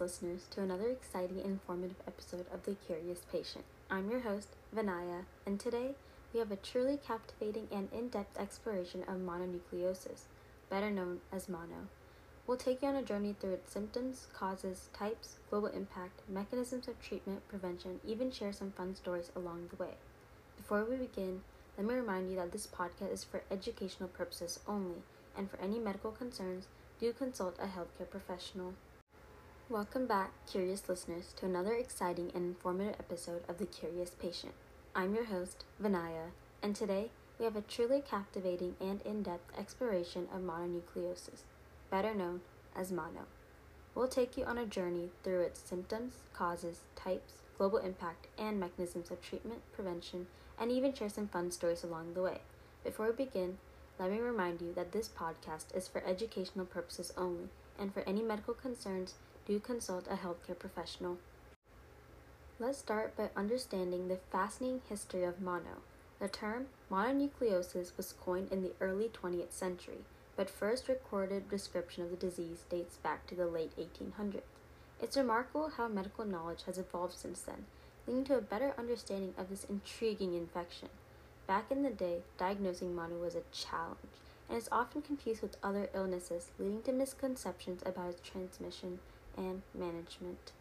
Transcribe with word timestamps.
listeners, 0.00 0.46
to 0.50 0.62
another 0.62 0.88
exciting 0.90 1.38
and 1.38 1.46
informative 1.46 1.96
episode 2.06 2.46
of 2.52 2.64
The 2.64 2.74
Curious 2.86 3.20
Patient. 3.32 3.64
I'm 3.90 4.10
your 4.10 4.20
host, 4.20 4.48
Vinaya, 4.74 5.24
and 5.44 5.58
today 5.58 5.94
we 6.32 6.38
have 6.38 6.52
a 6.52 6.56
truly 6.56 6.98
captivating 7.04 7.66
and 7.72 7.88
in 7.92 8.08
depth 8.08 8.38
exploration 8.38 9.02
of 9.02 9.16
mononucleosis, 9.16 10.22
better 10.70 10.90
known 10.90 11.20
as 11.32 11.48
mono. 11.48 11.88
We'll 12.46 12.56
take 12.56 12.82
you 12.82 12.88
on 12.88 12.96
a 12.96 13.02
journey 13.02 13.34
through 13.38 13.54
its 13.54 13.72
symptoms, 13.72 14.28
causes, 14.32 14.88
types, 14.92 15.36
global 15.50 15.68
impact, 15.68 16.20
mechanisms 16.28 16.86
of 16.86 17.00
treatment, 17.00 17.48
prevention, 17.48 17.98
even 18.06 18.30
share 18.30 18.52
some 18.52 18.70
fun 18.70 18.94
stories 18.94 19.32
along 19.34 19.68
the 19.70 19.82
way. 19.82 19.94
Before 20.56 20.84
we 20.84 20.96
begin, 20.96 21.40
let 21.76 21.86
me 21.86 21.94
remind 21.94 22.30
you 22.30 22.36
that 22.36 22.52
this 22.52 22.68
podcast 22.68 23.12
is 23.12 23.24
for 23.24 23.42
educational 23.50 24.08
purposes 24.10 24.60
only, 24.68 25.02
and 25.36 25.50
for 25.50 25.58
any 25.60 25.78
medical 25.80 26.12
concerns, 26.12 26.66
do 27.00 27.12
consult 27.12 27.58
a 27.58 27.66
healthcare 27.66 28.08
professional. 28.08 28.74
Welcome 29.70 30.06
back, 30.06 30.30
curious 30.50 30.88
listeners, 30.88 31.34
to 31.36 31.44
another 31.44 31.74
exciting 31.74 32.30
and 32.34 32.42
informative 32.46 32.94
episode 32.98 33.42
of 33.50 33.58
The 33.58 33.66
Curious 33.66 34.08
Patient. 34.08 34.54
I'm 34.94 35.14
your 35.14 35.26
host, 35.26 35.64
Vinaya, 35.78 36.30
and 36.62 36.74
today 36.74 37.10
we 37.38 37.44
have 37.44 37.54
a 37.54 37.60
truly 37.60 38.00
captivating 38.00 38.76
and 38.80 39.02
in 39.02 39.22
depth 39.22 39.52
exploration 39.58 40.26
of 40.32 40.40
mononucleosis, 40.40 41.42
better 41.90 42.14
known 42.14 42.40
as 42.74 42.90
mono. 42.90 43.26
We'll 43.94 44.08
take 44.08 44.38
you 44.38 44.44
on 44.46 44.56
a 44.56 44.64
journey 44.64 45.10
through 45.22 45.42
its 45.42 45.60
symptoms, 45.60 46.14
causes, 46.32 46.80
types, 46.96 47.34
global 47.58 47.76
impact, 47.76 48.26
and 48.38 48.58
mechanisms 48.58 49.10
of 49.10 49.20
treatment, 49.20 49.60
prevention, 49.74 50.28
and 50.58 50.72
even 50.72 50.94
share 50.94 51.10
some 51.10 51.28
fun 51.28 51.50
stories 51.50 51.84
along 51.84 52.14
the 52.14 52.22
way. 52.22 52.40
Before 52.84 53.08
we 53.08 53.12
begin, 53.26 53.58
let 53.98 54.10
me 54.10 54.18
remind 54.18 54.62
you 54.62 54.72
that 54.72 54.92
this 54.92 55.10
podcast 55.10 55.76
is 55.76 55.88
for 55.88 56.02
educational 56.06 56.64
purposes 56.64 57.12
only, 57.18 57.50
and 57.78 57.92
for 57.92 58.00
any 58.00 58.22
medical 58.22 58.54
concerns, 58.54 59.14
do 59.48 59.58
consult 59.58 60.06
a 60.08 60.16
healthcare 60.16 60.58
professional. 60.58 61.16
Let's 62.60 62.76
start 62.76 63.16
by 63.16 63.30
understanding 63.34 64.08
the 64.08 64.18
fascinating 64.30 64.82
history 64.86 65.24
of 65.24 65.40
mono. 65.40 65.80
The 66.20 66.28
term 66.28 66.66
mononucleosis 66.92 67.96
was 67.96 68.12
coined 68.12 68.52
in 68.52 68.62
the 68.62 68.74
early 68.78 69.08
20th 69.08 69.52
century, 69.52 70.04
but 70.36 70.50
first 70.50 70.86
recorded 70.86 71.48
description 71.48 72.04
of 72.04 72.10
the 72.10 72.16
disease 72.16 72.64
dates 72.68 72.98
back 72.98 73.26
to 73.28 73.34
the 73.34 73.46
late 73.46 73.72
1800s. 73.78 74.42
It's 75.00 75.16
remarkable 75.16 75.70
how 75.70 75.88
medical 75.88 76.26
knowledge 76.26 76.64
has 76.66 76.76
evolved 76.76 77.14
since 77.14 77.40
then, 77.40 77.64
leading 78.06 78.24
to 78.24 78.36
a 78.36 78.42
better 78.42 78.74
understanding 78.76 79.32
of 79.38 79.48
this 79.48 79.64
intriguing 79.64 80.34
infection. 80.34 80.88
Back 81.46 81.70
in 81.70 81.84
the 81.84 81.90
day, 81.90 82.18
diagnosing 82.36 82.94
mono 82.94 83.16
was 83.16 83.34
a 83.34 83.48
challenge 83.50 83.96
and 84.46 84.58
is 84.58 84.68
often 84.70 85.00
confused 85.00 85.40
with 85.40 85.56
other 85.62 85.88
illnesses, 85.94 86.50
leading 86.58 86.82
to 86.82 86.92
misconceptions 86.92 87.80
about 87.86 88.10
its 88.10 88.28
transmission 88.28 88.98
and 89.38 89.62
management. 89.74 90.52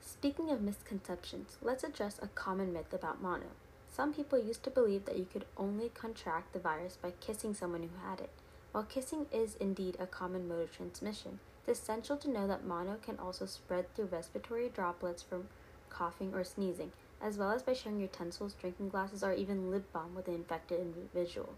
Speaking 0.00 0.50
of 0.50 0.62
misconceptions, 0.62 1.58
let's 1.62 1.84
address 1.84 2.18
a 2.20 2.28
common 2.28 2.72
myth 2.72 2.92
about 2.92 3.22
mono. 3.22 3.50
Some 3.92 4.14
people 4.14 4.38
used 4.38 4.62
to 4.64 4.70
believe 4.70 5.04
that 5.04 5.18
you 5.18 5.26
could 5.30 5.44
only 5.56 5.90
contract 5.90 6.52
the 6.52 6.58
virus 6.58 6.96
by 7.00 7.12
kissing 7.20 7.54
someone 7.54 7.82
who 7.82 8.08
had 8.08 8.20
it. 8.20 8.30
While 8.72 8.84
kissing 8.84 9.26
is 9.32 9.56
indeed 9.56 9.96
a 10.00 10.06
common 10.06 10.48
mode 10.48 10.62
of 10.62 10.72
transmission, 10.72 11.40
it's 11.66 11.78
essential 11.80 12.16
to 12.18 12.30
know 12.30 12.46
that 12.46 12.64
mono 12.64 12.96
can 13.02 13.18
also 13.18 13.46
spread 13.46 13.94
through 13.94 14.06
respiratory 14.06 14.70
droplets 14.70 15.22
from 15.22 15.48
coughing 15.90 16.34
or 16.34 16.44
sneezing, 16.44 16.92
as 17.20 17.36
well 17.36 17.50
as 17.50 17.62
by 17.62 17.72
sharing 17.72 18.00
utensils, 18.00 18.54
drinking 18.54 18.88
glasses, 18.88 19.22
or 19.22 19.32
even 19.32 19.70
lip 19.70 19.92
balm 19.92 20.14
with 20.14 20.28
an 20.28 20.34
infected 20.34 20.80
individual. 20.80 21.54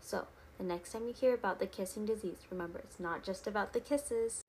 So, 0.00 0.26
the 0.58 0.64
next 0.64 0.92
time 0.92 1.06
you 1.06 1.12
hear 1.12 1.34
about 1.34 1.58
the 1.58 1.66
kissing 1.66 2.04
disease, 2.04 2.46
remember 2.50 2.78
it's 2.78 3.00
not 3.00 3.24
just 3.24 3.46
about 3.46 3.72
the 3.72 3.80
kisses. 3.80 4.43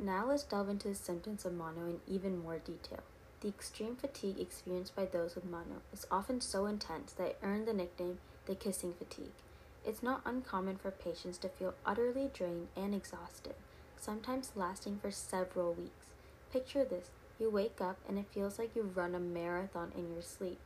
Now 0.00 0.26
let's 0.26 0.44
delve 0.44 0.68
into 0.68 0.88
the 0.88 0.94
symptoms 0.94 1.44
of 1.44 1.54
mono 1.54 1.86
in 1.86 2.00
even 2.06 2.38
more 2.38 2.58
detail. 2.58 3.02
The 3.40 3.48
extreme 3.48 3.96
fatigue 3.96 4.38
experienced 4.38 4.94
by 4.94 5.06
those 5.06 5.34
with 5.34 5.44
mono 5.44 5.82
is 5.92 6.06
often 6.08 6.40
so 6.40 6.66
intense 6.66 7.12
that 7.14 7.26
it 7.26 7.38
earned 7.42 7.66
the 7.66 7.72
nickname 7.72 8.18
the 8.46 8.54
kissing 8.54 8.94
fatigue. 8.94 9.32
It's 9.84 10.02
not 10.02 10.22
uncommon 10.24 10.76
for 10.76 10.92
patients 10.92 11.38
to 11.38 11.48
feel 11.48 11.74
utterly 11.84 12.30
drained 12.32 12.68
and 12.76 12.94
exhausted, 12.94 13.54
sometimes 13.96 14.52
lasting 14.54 14.98
for 15.00 15.10
several 15.10 15.72
weeks. 15.72 16.06
Picture 16.52 16.84
this 16.84 17.10
you 17.40 17.50
wake 17.50 17.80
up 17.80 17.98
and 18.08 18.18
it 18.18 18.26
feels 18.32 18.58
like 18.58 18.76
you've 18.76 18.96
run 18.96 19.14
a 19.14 19.20
marathon 19.20 19.92
in 19.96 20.12
your 20.12 20.22
sleep. 20.22 20.58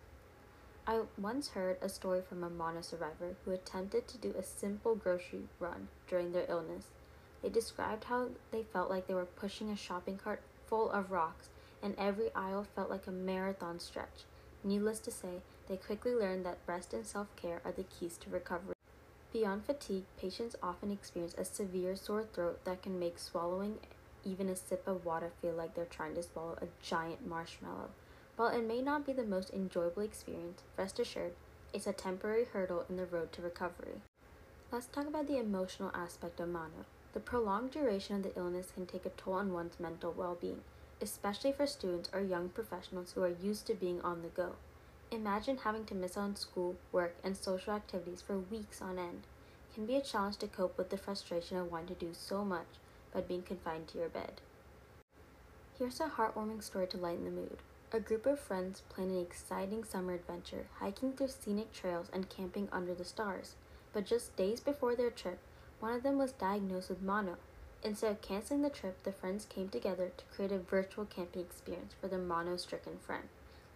I 0.86 1.02
once 1.16 1.48
heard 1.48 1.78
a 1.80 1.88
story 1.88 2.20
from 2.20 2.44
a 2.44 2.50
mono 2.50 2.82
survivor 2.82 3.36
who 3.44 3.52
attempted 3.52 4.08
to 4.08 4.18
do 4.18 4.34
a 4.36 4.42
simple 4.42 4.94
grocery 4.94 5.44
run 5.58 5.88
during 6.08 6.32
their 6.32 6.46
illness. 6.48 6.86
They 7.42 7.48
described 7.48 8.04
how 8.04 8.28
they 8.50 8.62
felt 8.62 8.88
like 8.88 9.06
they 9.06 9.14
were 9.14 9.24
pushing 9.24 9.68
a 9.70 9.76
shopping 9.76 10.16
cart 10.16 10.42
full 10.66 10.90
of 10.90 11.10
rocks, 11.10 11.48
and 11.82 11.94
every 11.98 12.32
aisle 12.34 12.66
felt 12.74 12.88
like 12.88 13.06
a 13.06 13.12
marathon 13.12 13.80
stretch. 13.80 14.24
Needless 14.62 15.00
to 15.00 15.10
say, 15.10 15.42
they 15.68 15.76
quickly 15.76 16.14
learned 16.14 16.46
that 16.46 16.58
rest 16.66 16.94
and 16.94 17.04
self 17.04 17.34
care 17.36 17.60
are 17.64 17.72
the 17.72 17.84
keys 17.84 18.16
to 18.18 18.30
recovery. 18.30 18.76
Beyond 19.32 19.64
fatigue, 19.64 20.04
patients 20.20 20.56
often 20.62 20.90
experience 20.90 21.34
a 21.36 21.44
severe 21.44 21.96
sore 21.96 22.24
throat 22.24 22.64
that 22.64 22.82
can 22.82 22.98
make 22.98 23.18
swallowing 23.18 23.78
even 24.24 24.48
a 24.48 24.56
sip 24.56 24.86
of 24.86 25.04
water 25.04 25.32
feel 25.40 25.54
like 25.54 25.74
they're 25.74 25.84
trying 25.84 26.14
to 26.14 26.22
swallow 26.22 26.56
a 26.60 26.68
giant 26.82 27.26
marshmallow. 27.26 27.90
While 28.36 28.50
it 28.50 28.66
may 28.66 28.80
not 28.80 29.04
be 29.04 29.12
the 29.12 29.24
most 29.24 29.50
enjoyable 29.50 30.02
experience, 30.02 30.62
rest 30.76 31.00
assured, 31.00 31.32
it's 31.72 31.86
a 31.86 31.92
temporary 31.92 32.44
hurdle 32.44 32.84
in 32.88 32.96
the 32.96 33.06
road 33.06 33.32
to 33.32 33.42
recovery. 33.42 34.02
Let's 34.70 34.86
talk 34.86 35.06
about 35.06 35.26
the 35.26 35.38
emotional 35.38 35.90
aspect 35.94 36.40
of 36.40 36.48
mono. 36.48 36.86
The 37.12 37.20
prolonged 37.20 37.72
duration 37.72 38.16
of 38.16 38.22
the 38.22 38.34
illness 38.38 38.72
can 38.72 38.86
take 38.86 39.04
a 39.04 39.10
toll 39.10 39.34
on 39.34 39.52
one's 39.52 39.78
mental 39.78 40.12
well 40.12 40.36
being, 40.40 40.62
especially 41.00 41.52
for 41.52 41.66
students 41.66 42.08
or 42.12 42.20
young 42.20 42.48
professionals 42.48 43.12
who 43.12 43.22
are 43.22 43.28
used 43.28 43.66
to 43.66 43.74
being 43.74 44.00
on 44.00 44.22
the 44.22 44.28
go. 44.28 44.52
Imagine 45.10 45.58
having 45.58 45.84
to 45.86 45.94
miss 45.94 46.16
out 46.16 46.22
on 46.22 46.36
school, 46.36 46.76
work, 46.90 47.16
and 47.22 47.36
social 47.36 47.74
activities 47.74 48.22
for 48.22 48.38
weeks 48.38 48.80
on 48.80 48.98
end. 48.98 49.24
It 49.70 49.74
can 49.74 49.84
be 49.84 49.96
a 49.96 50.00
challenge 50.00 50.38
to 50.38 50.46
cope 50.46 50.78
with 50.78 50.88
the 50.88 50.96
frustration 50.96 51.58
of 51.58 51.70
wanting 51.70 51.94
to 51.94 52.06
do 52.06 52.14
so 52.14 52.44
much 52.44 52.66
but 53.12 53.28
being 53.28 53.42
confined 53.42 53.88
to 53.88 53.98
your 53.98 54.08
bed. 54.08 54.40
Here's 55.78 56.00
a 56.00 56.06
heartwarming 56.08 56.62
story 56.62 56.86
to 56.86 56.96
lighten 56.96 57.24
the 57.24 57.30
mood. 57.30 57.58
A 57.92 58.00
group 58.00 58.24
of 58.24 58.40
friends 58.40 58.82
plan 58.88 59.10
an 59.10 59.20
exciting 59.20 59.84
summer 59.84 60.14
adventure, 60.14 60.66
hiking 60.78 61.12
through 61.12 61.28
scenic 61.28 61.74
trails 61.74 62.08
and 62.10 62.30
camping 62.30 62.68
under 62.72 62.94
the 62.94 63.04
stars. 63.04 63.54
But 63.92 64.06
just 64.06 64.34
days 64.34 64.60
before 64.60 64.96
their 64.96 65.10
trip, 65.10 65.38
one 65.82 65.94
of 65.94 66.04
them 66.04 66.16
was 66.16 66.30
diagnosed 66.30 66.88
with 66.88 67.02
mono. 67.02 67.36
Instead 67.82 68.12
of 68.12 68.20
canceling 68.20 68.62
the 68.62 68.70
trip, 68.70 69.02
the 69.02 69.10
friends 69.10 69.44
came 69.44 69.68
together 69.68 70.12
to 70.16 70.24
create 70.32 70.52
a 70.52 70.58
virtual 70.58 71.04
camping 71.04 71.42
experience 71.42 71.92
for 72.00 72.06
their 72.06 72.20
mono 72.20 72.56
stricken 72.56 72.98
friend. 73.04 73.24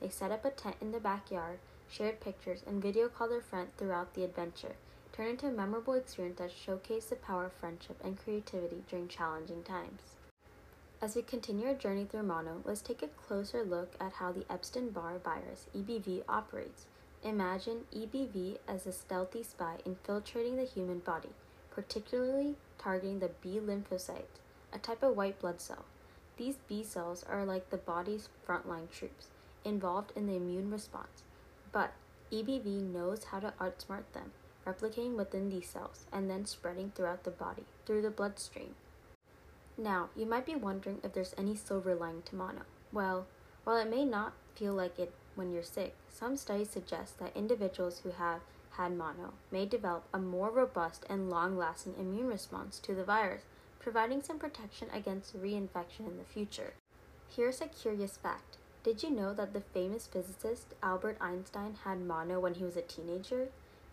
They 0.00 0.08
set 0.08 0.30
up 0.30 0.44
a 0.44 0.50
tent 0.50 0.76
in 0.80 0.92
the 0.92 1.00
backyard, 1.00 1.58
shared 1.90 2.20
pictures, 2.20 2.62
and 2.64 2.80
video 2.80 3.08
called 3.08 3.32
their 3.32 3.40
friend 3.40 3.70
throughout 3.76 4.14
the 4.14 4.22
adventure, 4.22 4.76
turn 5.12 5.30
into 5.30 5.48
a 5.48 5.50
memorable 5.50 5.94
experience 5.94 6.38
that 6.38 6.52
showcased 6.52 7.08
the 7.08 7.16
power 7.16 7.46
of 7.46 7.52
friendship 7.54 8.00
and 8.04 8.16
creativity 8.22 8.84
during 8.88 9.08
challenging 9.08 9.64
times. 9.64 10.14
As 11.02 11.16
we 11.16 11.22
continue 11.22 11.66
our 11.66 11.74
journey 11.74 12.04
through 12.04 12.22
mono, 12.22 12.62
let's 12.64 12.82
take 12.82 13.02
a 13.02 13.08
closer 13.08 13.64
look 13.64 13.94
at 14.00 14.12
how 14.12 14.30
the 14.30 14.46
Epstein 14.48 14.90
Barr 14.90 15.18
virus, 15.18 15.66
EBV, 15.76 16.22
operates. 16.28 16.86
Imagine 17.24 17.80
EBV 17.92 18.58
as 18.68 18.86
a 18.86 18.92
stealthy 18.92 19.42
spy 19.42 19.78
infiltrating 19.84 20.54
the 20.54 20.62
human 20.62 21.00
body, 21.00 21.30
particularly 21.76 22.54
targeting 22.78 23.18
the 23.18 23.30
B 23.42 23.60
lymphocyte, 23.62 24.40
a 24.72 24.78
type 24.78 25.02
of 25.02 25.14
white 25.14 25.38
blood 25.38 25.60
cell. 25.60 25.84
These 26.38 26.56
B 26.66 26.82
cells 26.82 27.22
are 27.28 27.44
like 27.44 27.68
the 27.68 27.76
body's 27.76 28.30
frontline 28.48 28.90
troops, 28.90 29.26
involved 29.62 30.10
in 30.16 30.26
the 30.26 30.36
immune 30.36 30.70
response, 30.70 31.22
but 31.72 31.92
EBV 32.32 32.82
knows 32.82 33.24
how 33.24 33.40
to 33.40 33.52
outsmart 33.60 34.04
them 34.14 34.32
replicating 34.66 35.16
within 35.16 35.50
these 35.50 35.68
cells 35.68 36.06
and 36.10 36.30
then 36.30 36.46
spreading 36.46 36.92
throughout 36.94 37.24
the 37.24 37.30
body 37.30 37.64
through 37.84 38.00
the 38.02 38.10
bloodstream. 38.10 38.74
Now, 39.76 40.08
you 40.16 40.24
might 40.24 40.46
be 40.46 40.56
wondering 40.56 41.00
if 41.04 41.12
there's 41.12 41.34
any 41.36 41.54
silver 41.54 41.94
lining 41.94 42.22
to 42.22 42.36
mono. 42.36 42.62
Well, 42.90 43.26
while 43.64 43.76
it 43.76 43.90
may 43.90 44.04
not 44.06 44.32
feel 44.54 44.72
like 44.72 44.98
it 44.98 45.12
when 45.34 45.52
you're 45.52 45.62
sick, 45.62 45.94
some 46.08 46.38
studies 46.38 46.70
suggest 46.70 47.18
that 47.18 47.36
individuals 47.36 48.00
who 48.02 48.12
have 48.12 48.40
had 48.76 48.96
mono 48.96 49.32
may 49.50 49.66
develop 49.66 50.04
a 50.12 50.18
more 50.18 50.50
robust 50.50 51.04
and 51.08 51.30
long 51.30 51.56
lasting 51.56 51.94
immune 51.98 52.26
response 52.26 52.78
to 52.78 52.94
the 52.94 53.04
virus, 53.04 53.42
providing 53.80 54.22
some 54.22 54.38
protection 54.38 54.88
against 54.92 55.40
reinfection 55.40 56.00
in 56.00 56.18
the 56.18 56.24
future. 56.24 56.74
Here's 57.28 57.60
a 57.60 57.66
curious 57.66 58.16
fact 58.16 58.58
Did 58.82 59.02
you 59.02 59.10
know 59.10 59.34
that 59.34 59.52
the 59.52 59.60
famous 59.60 60.06
physicist 60.06 60.74
Albert 60.82 61.16
Einstein 61.20 61.76
had 61.84 62.00
mono 62.00 62.38
when 62.38 62.54
he 62.54 62.64
was 62.64 62.76
a 62.76 62.82
teenager? 62.82 63.48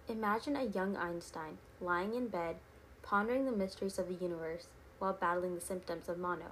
Imagine 0.07 0.55
a 0.55 0.63
young 0.63 0.97
Einstein 0.97 1.57
lying 1.79 2.13
in 2.13 2.27
bed, 2.27 2.57
pondering 3.01 3.45
the 3.45 3.51
mysteries 3.51 3.97
of 3.97 4.07
the 4.07 4.23
universe 4.23 4.67
while 4.99 5.13
battling 5.13 5.55
the 5.55 5.61
symptoms 5.61 6.09
of 6.09 6.17
mono. 6.17 6.51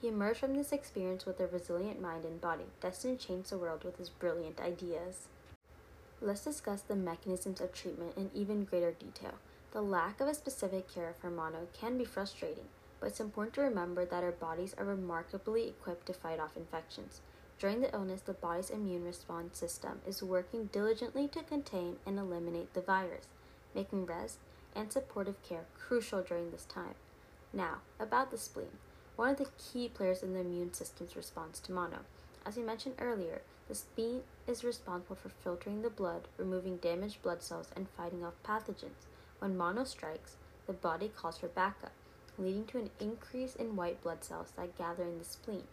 He 0.00 0.08
emerged 0.08 0.40
from 0.40 0.54
this 0.54 0.72
experience 0.72 1.26
with 1.26 1.40
a 1.40 1.46
resilient 1.46 2.00
mind 2.00 2.24
and 2.24 2.40
body, 2.40 2.66
destined 2.80 3.18
to 3.18 3.26
change 3.26 3.48
the 3.48 3.58
world 3.58 3.84
with 3.84 3.98
his 3.98 4.10
brilliant 4.10 4.60
ideas. 4.60 5.26
Let's 6.20 6.44
discuss 6.44 6.82
the 6.82 6.96
mechanisms 6.96 7.60
of 7.60 7.72
treatment 7.72 8.16
in 8.16 8.30
even 8.34 8.64
greater 8.64 8.92
detail. 8.92 9.34
The 9.70 9.80
lack 9.80 10.20
of 10.20 10.28
a 10.28 10.34
specific 10.34 10.88
cure 10.88 11.14
for 11.20 11.30
mono 11.30 11.68
can 11.72 11.96
be 11.96 12.04
frustrating. 12.04 12.66
but 13.00 13.06
it's 13.06 13.20
important 13.20 13.54
to 13.54 13.60
remember 13.60 14.04
that 14.04 14.24
our 14.24 14.32
bodies 14.32 14.74
are 14.76 14.84
remarkably 14.84 15.68
equipped 15.68 16.06
to 16.06 16.12
fight 16.12 16.40
off 16.40 16.56
infections. 16.56 17.20
During 17.58 17.80
the 17.80 17.92
illness, 17.92 18.20
the 18.20 18.32
body's 18.32 18.70
immune 18.70 19.04
response 19.04 19.58
system 19.58 20.00
is 20.06 20.22
working 20.22 20.66
diligently 20.66 21.28
to 21.28 21.42
contain 21.42 21.96
and 22.06 22.18
eliminate 22.18 22.74
the 22.74 22.80
virus, 22.80 23.26
making 23.74 24.06
rest 24.06 24.38
and 24.74 24.92
supportive 24.92 25.42
care 25.42 25.64
crucial 25.78 26.22
during 26.22 26.50
this 26.50 26.64
time. 26.64 26.94
Now, 27.52 27.78
about 27.98 28.30
the 28.30 28.38
spleen, 28.38 28.78
one 29.16 29.30
of 29.30 29.38
the 29.38 29.48
key 29.58 29.88
players 29.88 30.22
in 30.22 30.34
the 30.34 30.40
immune 30.40 30.72
system's 30.72 31.16
response 31.16 31.58
to 31.60 31.72
mono. 31.72 32.00
As 32.46 32.56
we 32.56 32.62
mentioned 32.62 32.94
earlier, 33.00 33.42
the 33.68 33.74
spleen 33.74 34.22
is 34.48 34.64
responsible 34.64 35.16
for 35.16 35.28
filtering 35.28 35.82
the 35.82 35.90
blood, 35.90 36.26
removing 36.38 36.78
damaged 36.78 37.22
blood 37.22 37.42
cells, 37.42 37.68
and 37.76 37.86
fighting 37.96 38.24
off 38.24 38.42
pathogens. 38.42 39.06
When 39.38 39.56
mono 39.56 39.84
strikes, 39.84 40.36
the 40.66 40.72
body 40.72 41.10
calls 41.14 41.38
for 41.38 41.48
backup, 41.48 41.92
leading 42.38 42.64
to 42.66 42.78
an 42.78 42.90
increase 42.98 43.54
in 43.54 43.76
white 43.76 44.02
blood 44.02 44.24
cells 44.24 44.52
that 44.56 44.76
gather 44.78 45.04
in 45.04 45.18
the 45.18 45.24
spleen. 45.24 45.64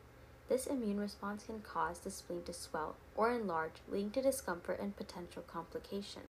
This 0.50 0.68
immune 0.68 1.00
response 1.00 1.46
can 1.46 1.62
cause 1.62 2.00
the 2.00 2.12
spleen 2.12 2.44
to 2.44 2.54
swell 2.54 2.96
or 3.16 3.32
enlarge, 3.32 3.82
leading 3.90 4.12
to 4.12 4.22
discomfort 4.22 4.80
and 4.80 4.96
potential 4.96 5.44
complications. 5.48 6.28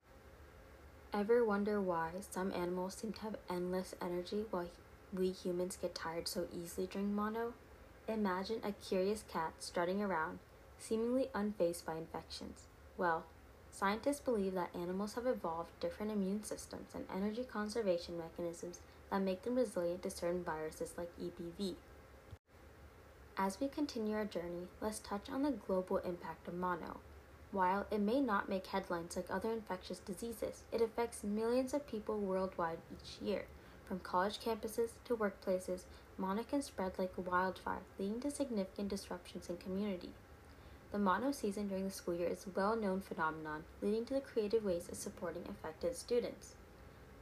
Ever 1.14 1.44
wonder 1.44 1.80
why 1.80 2.10
some 2.30 2.52
animals 2.52 2.94
seem 2.94 3.12
to 3.14 3.20
have 3.22 3.36
endless 3.48 3.94
energy 4.02 4.44
while 4.50 4.68
we 5.14 5.30
humans 5.30 5.78
get 5.80 5.94
tired 5.94 6.26
so 6.26 6.46
easily 6.52 6.86
during 6.86 7.14
mono? 7.14 7.54
Imagine 8.08 8.60
a 8.64 8.72
curious 8.72 9.22
cat 9.30 9.52
strutting 9.58 10.02
around, 10.02 10.38
seemingly 10.82 11.28
unfazed 11.34 11.84
by 11.84 11.96
infections. 11.96 12.66
Well, 12.98 13.24
scientists 13.70 14.20
believe 14.20 14.54
that 14.54 14.74
animals 14.74 15.14
have 15.14 15.26
evolved 15.26 15.70
different 15.80 16.12
immune 16.12 16.44
systems 16.44 16.94
and 16.94 17.04
energy 17.14 17.44
conservation 17.44 18.18
mechanisms 18.18 18.80
that 19.10 19.22
make 19.22 19.42
them 19.42 19.54
resilient 19.54 20.02
to 20.02 20.10
certain 20.10 20.42
viruses 20.42 20.94
like 20.96 21.10
EBV. 21.20 21.74
As 23.36 23.60
we 23.60 23.68
continue 23.68 24.14
our 24.14 24.24
journey, 24.24 24.68
let's 24.80 24.98
touch 24.98 25.30
on 25.30 25.42
the 25.42 25.52
global 25.52 25.98
impact 25.98 26.48
of 26.48 26.54
mono. 26.54 26.98
While 27.50 27.86
it 27.90 28.00
may 28.00 28.20
not 28.20 28.48
make 28.48 28.66
headlines 28.66 29.16
like 29.16 29.30
other 29.30 29.52
infectious 29.52 29.98
diseases, 29.98 30.62
it 30.72 30.80
affects 30.80 31.22
millions 31.22 31.74
of 31.74 31.86
people 31.86 32.18
worldwide 32.18 32.78
each 32.90 33.20
year. 33.20 33.44
From 33.86 34.00
college 34.00 34.40
campuses 34.40 34.90
to 35.04 35.16
workplaces, 35.16 35.82
mono 36.16 36.42
can 36.44 36.62
spread 36.62 36.98
like 36.98 37.12
wildfire, 37.16 37.82
leading 37.98 38.20
to 38.20 38.30
significant 38.30 38.88
disruptions 38.88 39.48
in 39.50 39.56
community. 39.58 40.10
The 40.92 40.98
mono 40.98 41.32
season 41.32 41.68
during 41.68 41.84
the 41.84 41.90
school 41.90 42.14
year 42.14 42.28
is 42.28 42.44
a 42.44 42.50
well-known 42.50 43.00
phenomenon, 43.00 43.64
leading 43.80 44.04
to 44.04 44.12
the 44.12 44.20
creative 44.20 44.62
ways 44.62 44.90
of 44.90 44.98
supporting 44.98 45.48
affected 45.48 45.96
students. 45.96 46.54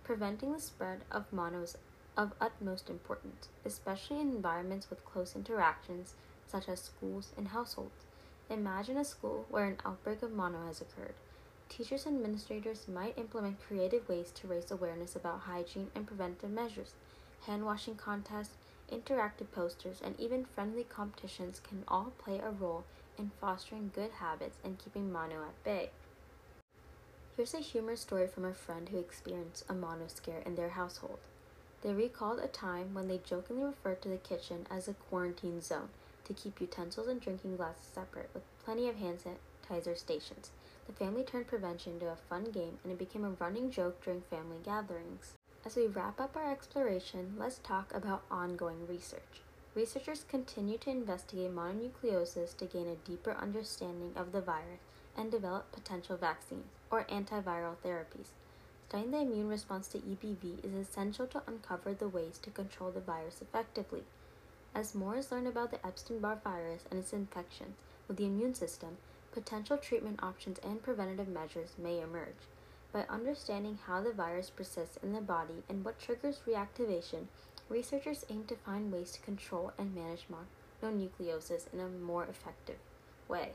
Preventing 0.03 0.53
the 0.53 0.59
spread 0.59 1.03
of 1.09 1.33
mono 1.33 1.63
is 1.63 1.79
of 2.17 2.33
utmost 2.41 2.91
importance, 2.91 3.49
especially 3.65 4.21
in 4.21 4.31
environments 4.31 4.91
with 4.91 5.05
close 5.05 5.37
interactions 5.37 6.15
such 6.49 6.69
as 6.69 6.81
schools 6.81 7.33
and 7.37 7.47
households. 7.47 8.07
Imagine 8.51 8.97
a 8.97 9.05
school 9.05 9.47
where 9.49 9.67
an 9.67 9.79
outbreak 9.85 10.21
of 10.23 10.33
mono 10.33 10.67
has 10.67 10.81
occurred. 10.81 11.15
Teachers 11.69 12.07
and 12.07 12.17
administrators 12.17 12.89
might 12.89 13.17
implement 13.17 13.65
creative 13.65 14.09
ways 14.09 14.33
to 14.33 14.49
raise 14.49 14.73
awareness 14.73 15.15
about 15.15 15.43
hygiene 15.43 15.93
and 15.95 16.09
preventive 16.09 16.51
measures. 16.51 16.95
Hand 17.47 17.65
washing 17.65 17.95
contests, 17.95 18.57
interactive 18.93 19.53
posters, 19.53 20.01
and 20.05 20.19
even 20.19 20.45
friendly 20.45 20.83
competitions 20.83 21.61
can 21.61 21.85
all 21.87 22.13
play 22.19 22.41
a 22.41 22.51
role 22.51 22.85
in 23.21 23.31
fostering 23.41 23.93
good 23.95 24.11
habits 24.13 24.59
and 24.65 24.79
keeping 24.79 25.13
mono 25.13 25.43
at 25.43 25.63
bay. 25.63 25.91
Here's 27.37 27.55
a 27.55 27.59
humorous 27.59 28.01
story 28.01 28.27
from 28.27 28.45
a 28.45 28.55
friend 28.55 28.89
who 28.89 28.99
experienced 28.99 29.65
a 29.69 29.75
mono 29.75 30.09
scare 30.09 30.41
in 30.45 30.57
their 30.57 30.71
household. 30.71 31.19
They 31.83 31.93
recalled 31.93 32.41
a 32.41 32.49
time 32.49 32.93
when 32.93 33.09
they 33.09 33.19
jokingly 33.19 33.65
referred 33.65 34.03
to 34.03 34.09
the 34.09 34.17
kitchen 34.17 34.67
as 34.71 34.89
a 34.89 34.95
quarantine 34.95 35.61
zone 35.61 35.91
to 36.25 36.35
keep 36.35 36.61
utensils 36.61 37.09
and 37.09 37.21
drinking 37.21 37.57
glasses 37.57 37.87
separate 37.95 38.31
with 38.35 38.43
plenty 38.65 38.89
of 38.89 38.97
hand 38.97 39.19
sanitizer 39.19 39.97
stations. 39.97 40.51
The 40.87 40.93
family 40.93 41.23
turned 41.23 41.47
prevention 41.47 41.95
into 41.95 42.11
a 42.11 42.17
fun 42.17 42.45
game 42.45 42.79
and 42.83 42.93
it 42.93 42.99
became 42.99 43.25
a 43.25 43.31
running 43.31 43.71
joke 43.71 44.03
during 44.03 44.23
family 44.23 44.59
gatherings. 44.65 45.35
As 45.65 45.77
we 45.77 45.87
wrap 45.87 46.21
up 46.21 46.37
our 46.37 46.51
exploration, 46.51 47.35
let's 47.39 47.59
talk 47.59 47.95
about 47.95 48.23
ongoing 48.31 48.87
research. 48.87 49.43
Researchers 49.73 50.25
continue 50.29 50.79
to 50.79 50.91
investigate 50.91 51.55
mononucleosis 51.55 52.57
to 52.57 52.65
gain 52.65 52.89
a 52.89 53.09
deeper 53.09 53.37
understanding 53.41 54.13
of 54.17 54.33
the 54.33 54.41
virus 54.41 54.81
and 55.17 55.31
develop 55.31 55.71
potential 55.71 56.17
vaccines 56.17 56.67
or 56.91 57.05
antiviral 57.05 57.77
therapies. 57.85 58.35
Studying 58.89 59.13
the 59.13 59.21
immune 59.21 59.49
response 59.49 59.87
to 59.87 59.99
EBV 59.99 60.65
is 60.65 60.75
essential 60.75 61.29
to 61.29 61.43
uncover 61.47 61.95
the 61.95 62.09
ways 62.09 62.39
to 62.39 62.51
control 62.51 62.91
the 62.91 62.99
virus 62.99 63.41
effectively. 63.41 64.03
As 64.75 64.97
more 64.97 65.17
is 65.17 65.31
learned 65.31 65.47
about 65.47 65.71
the 65.71 65.87
Epstein 65.87 66.19
Barr 66.19 66.41
virus 66.43 66.83
and 66.91 66.99
its 66.99 67.13
infections 67.13 67.77
with 68.09 68.17
the 68.17 68.27
immune 68.27 68.55
system, 68.55 68.97
potential 69.31 69.77
treatment 69.79 70.21
options 70.21 70.59
and 70.65 70.83
preventative 70.83 71.29
measures 71.29 71.77
may 71.79 72.01
emerge. 72.01 72.49
By 72.93 73.03
understanding 73.09 73.79
how 73.87 74.01
the 74.01 74.13
virus 74.13 74.51
persists 74.51 74.99
in 75.01 75.13
the 75.13 75.21
body 75.21 75.63
and 75.69 75.85
what 75.85 76.01
triggers 76.01 76.41
reactivation, 76.45 77.27
researchers 77.71 78.27
aim 78.29 78.45
to 78.49 78.57
find 78.57 78.93
ways 78.93 79.13
to 79.13 79.21
control 79.21 79.73
and 79.79 79.95
manage 79.95 80.27
mononucleosis 80.83 81.73
in 81.73 81.81
a 81.81 81.89
more 81.89 82.25
effective 82.25 82.79
way. 83.29 83.53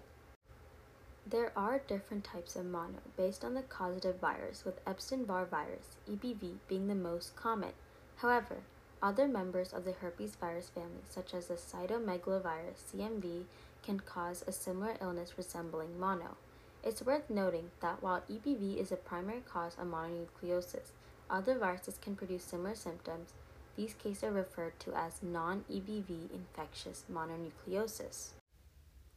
There 1.27 1.51
are 1.55 1.79
different 1.79 2.23
types 2.23 2.55
of 2.55 2.65
mono 2.65 2.99
based 3.17 3.43
on 3.43 3.55
the 3.55 3.63
causative 3.63 4.19
virus, 4.19 4.63
with 4.63 4.79
Epstein 4.87 5.25
Barr 5.25 5.45
virus, 5.45 5.97
EBV, 6.09 6.57
being 6.67 6.87
the 6.87 6.95
most 6.95 7.35
common. 7.35 7.73
However, 8.17 8.57
other 9.01 9.27
members 9.27 9.73
of 9.73 9.85
the 9.85 9.91
herpes 9.91 10.35
virus 10.35 10.69
family, 10.69 11.03
such 11.09 11.33
as 11.33 11.47
the 11.47 11.55
cytomegalovirus, 11.55 12.93
CMV, 12.93 13.43
can 13.83 13.99
cause 13.99 14.43
a 14.47 14.51
similar 14.51 14.95
illness 15.01 15.33
resembling 15.37 15.99
mono. 15.99 16.37
It's 16.83 17.01
worth 17.01 17.29
noting 17.29 17.71
that 17.81 18.01
while 18.01 18.23
EBV 18.31 18.77
is 18.77 18.91
a 18.91 18.95
primary 18.95 19.41
cause 19.41 19.75
of 19.79 19.87
mononucleosis, 19.87 20.91
other 21.29 21.57
viruses 21.57 21.97
can 21.99 22.15
produce 22.15 22.43
similar 22.43 22.75
symptoms. 22.75 23.33
These 23.75 23.93
cases 23.95 24.23
are 24.23 24.31
referred 24.31 24.79
to 24.81 24.93
as 24.93 25.21
non 25.21 25.65
EBV 25.69 26.31
infectious 26.33 27.03
mononucleosis. 27.11 28.29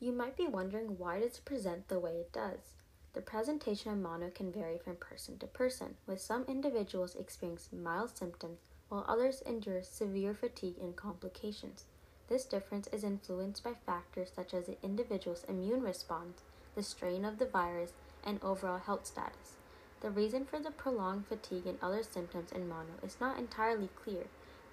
You 0.01 0.13
might 0.13 0.37
be 0.37 0.47
wondering 0.47 0.99
why 0.99 1.21
does 1.21 1.39
it 1.39 1.45
present 1.45 1.89
the 1.89 2.01
way 2.01 2.17
it 2.17 2.33
does? 2.33 2.75
The 3.15 3.21
presentation 3.21 3.93
of 3.93 3.99
mono 3.99 4.31
can 4.31 4.53
vary 4.53 4.79
from 4.79 4.97
person 4.97 5.39
to 5.39 5.47
person, 5.47 5.97
with 6.07 6.21
some 6.21 6.45
individuals 6.45 7.15
experiencing 7.17 7.83
mild 7.83 8.17
symptoms 8.17 8.59
while 8.89 9.05
others 9.09 9.43
endure 9.43 9.83
severe 9.83 10.35
fatigue 10.35 10.79
and 10.81 10.97
complications. 10.97 11.85
This 12.29 12.45
difference 12.45 12.89
is 12.89 13.05
influenced 13.05 13.65
by 13.65 13.75
factors 13.75 14.33
such 14.35 14.55
as 14.55 14.67
the 14.67 14.77
individual's 14.83 15.45
immune 15.49 15.83
response, 15.83 16.43
the 16.75 16.83
strain 16.83 17.25
of 17.25 17.39
the 17.39 17.47
virus, 17.47 17.93
and 18.25 18.43
overall 18.43 18.79
health 18.79 19.07
status. 19.07 19.57
The 20.01 20.11
reason 20.11 20.45
for 20.45 20.59
the 20.61 20.71
prolonged 20.71 21.27
fatigue 21.27 21.67
and 21.67 21.79
other 21.83 22.03
symptoms 22.03 22.53
in 22.53 22.69
mono 22.69 22.99
is 23.03 23.21
not 23.21 23.39
entirely 23.39 23.89
clear, 23.97 24.27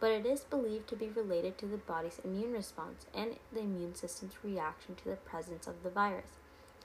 but 0.05 0.11
it 0.11 0.25
is 0.27 0.43
believed 0.43 0.87
to 0.87 0.95
be 0.95 1.09
related 1.09 1.57
to 1.57 1.65
the 1.65 1.77
body's 1.77 2.21
immune 2.23 2.53
response 2.53 3.07
and 3.11 3.37
the 3.51 3.61
immune 3.61 3.95
system's 3.95 4.35
reaction 4.43 4.93
to 4.93 5.05
the 5.05 5.15
presence 5.15 5.65
of 5.65 5.81
the 5.81 5.89
virus. 5.89 6.29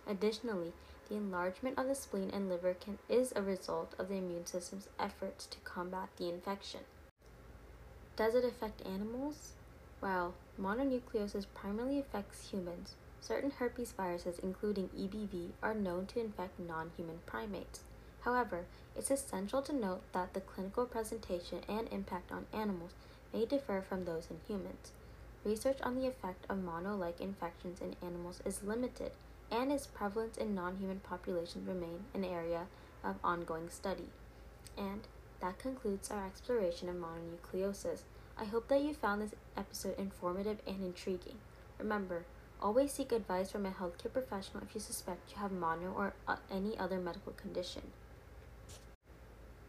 Additionally, 0.07 0.73
the 1.07 1.17
enlargement 1.17 1.79
of 1.79 1.87
the 1.87 1.95
spleen 1.95 2.31
and 2.33 2.49
liver 2.49 2.73
can, 2.73 2.99
is 3.11 3.31
a 3.37 3.43
result 3.43 3.95
of 3.99 4.09
the 4.09 4.15
immune 4.15 4.47
system's 4.47 4.89
efforts 4.99 5.45
to 5.45 5.59
combat 5.65 6.09
the 6.17 6.31
infection. 6.31 6.81
Does 8.17 8.35
it 8.35 8.43
affect 8.43 8.87
animals? 8.87 9.53
While 10.01 10.33
mononucleosis 10.59 11.45
primarily 11.55 11.99
affects 11.99 12.49
humans, 12.49 12.95
certain 13.21 13.51
herpes 13.51 13.93
viruses, 13.93 14.39
including 14.39 14.89
EBV, 14.99 15.51
are 15.63 15.75
known 15.75 16.07
to 16.07 16.21
infect 16.21 16.59
non 16.59 16.93
human 16.97 17.19
primates. 17.27 17.81
However, 18.23 18.67
it's 18.97 19.11
essential 19.11 19.63
to 19.63 19.73
note 19.73 20.03
that 20.13 20.35
the 20.35 20.41
clinical 20.41 20.85
presentation 20.85 21.61
and 21.69 21.89
impact 21.91 22.31
on 22.31 22.47
animals 22.53 22.93
may 23.33 23.47
differ 23.47 23.81
from 23.81 24.05
those 24.05 24.29
in 24.31 24.41
humans. 24.47 24.93
Research 25.45 25.79
on 25.83 25.95
the 25.95 26.07
effect 26.07 26.45
of 26.51 26.63
mono 26.63 26.95
like 26.97 27.21
infections 27.21 27.81
in 27.81 27.97
animals 28.03 28.43
is 28.45 28.63
limited, 28.63 29.13
and 29.51 29.73
its 29.73 29.87
prevalence 29.87 30.37
in 30.37 30.55
non 30.55 30.77
human 30.77 31.01
populations 31.01 31.67
remain 31.67 32.05
an 32.13 32.25
area 32.25 32.67
of 33.03 33.17
ongoing 33.25 33.71
study. 33.71 34.09
And 34.77 35.01
that 35.41 35.59
concludes 35.59 36.11
our 36.11 36.27
exploration 36.27 36.91
of 36.91 36.97
mononucleosis. 36.97 38.01
I 38.37 38.45
hope 38.45 38.69
that 38.69 38.83
you 38.83 38.93
found 38.93 39.23
this 39.23 39.35
episode 39.57 39.99
informative 39.99 40.59
and 40.67 40.85
intriguing. 40.85 41.39
Remember, 41.79 42.25
always 42.61 42.93
seek 42.93 43.13
advice 43.13 43.51
from 43.51 43.65
a 43.65 43.71
healthcare 43.71 44.13
professional 44.13 44.63
if 44.63 44.75
you 44.75 44.81
suspect 44.81 45.33
you 45.33 45.39
have 45.39 45.53
mono 45.53 45.93
or 45.97 46.13
uh, 46.29 46.37
any 46.51 46.79
other 46.79 46.99
medical 46.99 47.33
condition. 47.33 47.83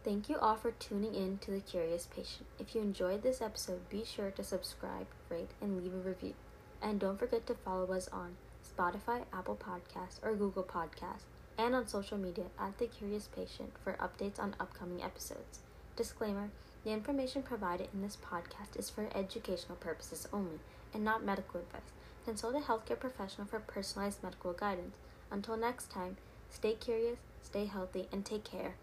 Thank 0.04 0.28
you 0.28 0.36
all 0.36 0.56
for 0.56 0.72
tuning 0.72 1.14
in 1.14 1.38
to 1.38 1.52
The 1.52 1.60
Curious 1.60 2.08
Patient. 2.12 2.46
If 2.58 2.74
you 2.74 2.80
enjoyed 2.80 3.22
this 3.22 3.40
episode, 3.40 3.88
be 3.88 4.04
sure 4.04 4.32
to 4.32 4.42
subscribe, 4.42 5.06
rate, 5.28 5.52
and 5.60 5.80
leave 5.80 5.94
a 5.94 5.96
review. 5.98 6.34
And 6.82 6.98
don't 6.98 7.20
forget 7.20 7.46
to 7.46 7.54
follow 7.54 7.92
us 7.92 8.08
on 8.08 8.34
Spotify, 8.66 9.26
Apple 9.32 9.56
Podcasts, 9.56 10.18
or 10.20 10.34
Google 10.34 10.64
Podcasts, 10.64 11.30
and 11.56 11.72
on 11.76 11.86
social 11.86 12.18
media 12.18 12.46
at 12.58 12.78
The 12.78 12.88
Curious 12.88 13.28
Patient 13.28 13.74
for 13.84 13.92
updates 13.92 14.40
on 14.40 14.56
upcoming 14.58 15.00
episodes. 15.04 15.60
Disclaimer 15.94 16.50
The 16.82 16.90
information 16.90 17.44
provided 17.44 17.88
in 17.94 18.02
this 18.02 18.16
podcast 18.16 18.76
is 18.76 18.90
for 18.90 19.08
educational 19.14 19.76
purposes 19.76 20.26
only 20.32 20.58
and 20.92 21.04
not 21.04 21.24
medical 21.24 21.60
advice. 21.60 21.92
Consult 22.24 22.56
a 22.56 22.58
healthcare 22.58 22.98
professional 22.98 23.46
for 23.46 23.60
personalized 23.60 24.20
medical 24.24 24.52
guidance. 24.52 24.96
Until 25.30 25.56
next 25.56 25.92
time, 25.92 26.16
stay 26.50 26.74
curious, 26.74 27.18
stay 27.40 27.66
healthy, 27.66 28.08
and 28.10 28.24
take 28.24 28.42
care. 28.42 28.74